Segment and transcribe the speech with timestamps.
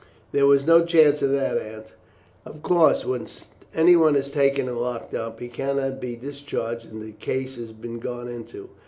[0.31, 1.93] "There was no chance of that, Aunt.
[2.43, 3.27] Of course, when
[3.75, 7.99] anyone is taken and locked up, he cannot be discharged until the case has been
[7.99, 8.69] gone into.